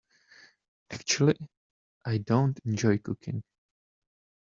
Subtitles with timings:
[0.89, 1.37] Actually,
[2.03, 3.43] I don't enjoy cooking.